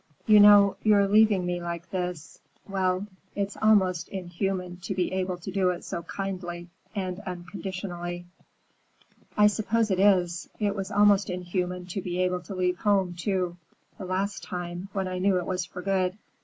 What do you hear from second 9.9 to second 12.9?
it is. It was almost inhuman to be able to leave